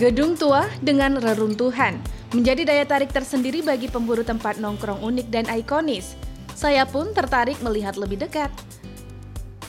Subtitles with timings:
[0.00, 2.00] Gedung tua dengan reruntuhan
[2.32, 6.16] menjadi daya tarik tersendiri bagi pemburu tempat nongkrong unik dan ikonis.
[6.56, 8.48] Saya pun tertarik melihat lebih dekat.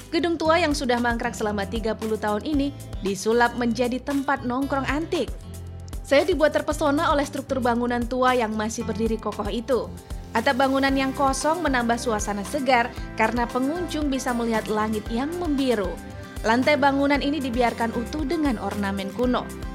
[0.07, 2.71] Gedung tua yang sudah mangkrak selama 30 tahun ini
[3.03, 5.27] disulap menjadi tempat nongkrong antik.
[5.99, 9.91] Saya dibuat terpesona oleh struktur bangunan tua yang masih berdiri kokoh itu.
[10.31, 12.87] Atap bangunan yang kosong menambah suasana segar
[13.19, 15.91] karena pengunjung bisa melihat langit yang membiru.
[16.47, 19.70] Lantai bangunan ini dibiarkan utuh dengan ornamen kuno.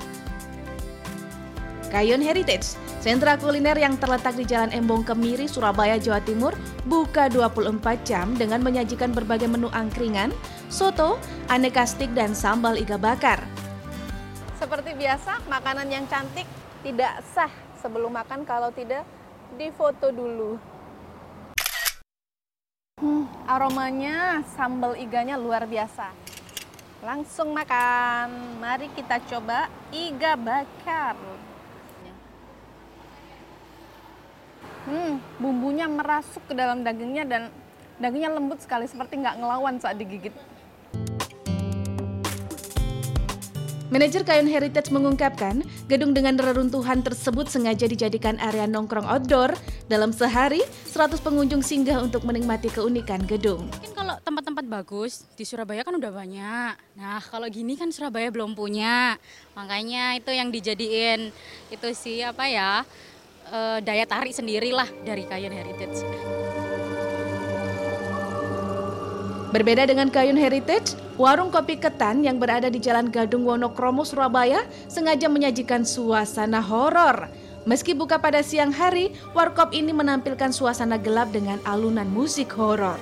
[1.87, 6.51] Kayun Heritage, sentra kuliner yang terletak di Jalan Embong Kemiri, Surabaya, Jawa Timur,
[6.83, 10.35] buka 24 jam dengan menyajikan berbagai menu angkringan,
[10.67, 11.15] soto,
[11.47, 13.39] aneka stik, dan sambal iga bakar.
[14.59, 16.49] Seperti biasa, makanan yang cantik
[16.83, 19.07] tidak sah sebelum makan kalau tidak
[19.55, 20.59] difoto dulu.
[22.99, 26.11] Hmm, aromanya sambal iganya luar biasa.
[27.07, 28.59] Langsung makan.
[28.59, 31.15] Mari kita coba iga bakar.
[34.87, 37.43] Hmm, bumbunya merasuk ke dalam dagingnya dan
[37.99, 40.31] dagingnya lembut sekali seperti nggak ngelawan saat digigit.
[43.87, 49.55] Manajer Kayun Heritage mengungkapkan, gedung dengan reruntuhan tersebut sengaja dijadikan area nongkrong outdoor.
[49.87, 53.71] Dalam sehari, 100 pengunjung singgah untuk menikmati keunikan gedung.
[53.71, 56.75] Mungkin kalau tempat-tempat bagus di Surabaya kan udah banyak.
[56.99, 59.15] Nah, kalau gini kan Surabaya belum punya.
[59.55, 61.31] Makanya itu yang dijadiin
[61.71, 62.83] itu sih apa ya?
[63.53, 66.03] Uh, daya tarik sendirilah dari Kayun Heritage.
[69.55, 75.31] Berbeda dengan Kayun Heritage, warung kopi ketan yang berada di Jalan Gadung Wonokromo, Surabaya sengaja
[75.31, 77.31] menyajikan suasana horor.
[77.67, 82.99] Meski buka pada siang hari, warkop ini menampilkan suasana gelap dengan alunan musik horor.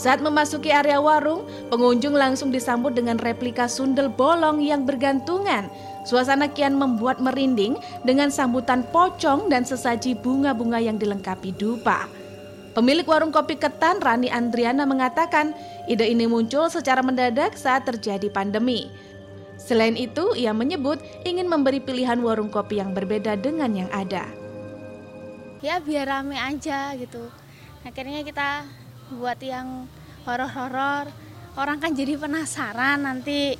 [0.00, 5.68] Saat memasuki area warung, pengunjung langsung disambut dengan replika sundel bolong yang bergantungan.
[6.04, 12.08] Suasana kian membuat merinding dengan sambutan pocong dan sesaji bunga-bunga yang dilengkapi dupa.
[12.70, 15.52] Pemilik warung kopi ketan Rani Andriana mengatakan,
[15.90, 18.88] ide ini muncul secara mendadak saat terjadi pandemi.
[19.60, 24.24] Selain itu, ia menyebut ingin memberi pilihan warung kopi yang berbeda dengan yang ada.
[25.60, 27.28] Ya biar rame aja gitu.
[27.84, 28.64] Akhirnya kita
[29.12, 29.84] buat yang
[30.24, 31.12] horor-horor
[31.58, 33.58] orang kan jadi penasaran nanti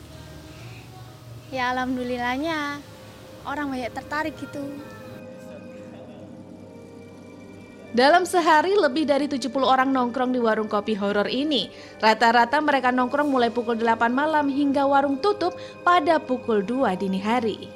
[1.50, 2.78] ya alhamdulillahnya
[3.47, 4.62] orang banyak tertarik gitu
[7.91, 11.66] Dalam sehari lebih dari 70 orang nongkrong di warung kopi horor ini.
[11.99, 17.67] Rata-rata mereka nongkrong mulai pukul 8 malam hingga warung tutup pada pukul 2 dini hari.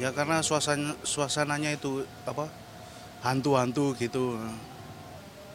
[0.00, 2.48] Ya karena suasana suasananya itu apa?
[3.24, 4.38] hantu-hantu gitu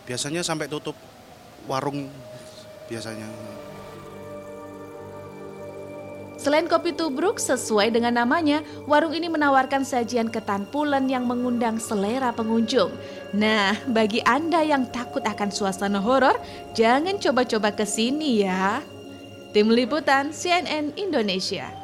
[0.04, 0.98] biasanya sampai tutup
[1.66, 2.10] warung
[2.92, 3.26] biasanya.
[6.42, 12.34] Selain kopi tubruk, sesuai dengan namanya, warung ini menawarkan sajian ketan pulen yang mengundang selera
[12.34, 12.90] pengunjung.
[13.30, 16.34] Nah, bagi Anda yang takut akan suasana horor,
[16.74, 18.82] jangan coba-coba ke sini ya.
[19.54, 21.81] Tim Liputan CNN Indonesia